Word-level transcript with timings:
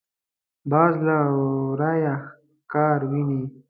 باز 0.71 0.93
له 1.05 1.17
ورايه 1.69 2.15
ښکار 2.65 2.99
ویني 3.11 3.41